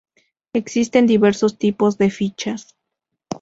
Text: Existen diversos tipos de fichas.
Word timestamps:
Existen 0.55 1.05
diversos 1.05 1.59
tipos 1.59 1.99
de 1.99 2.09
fichas. 2.09 2.75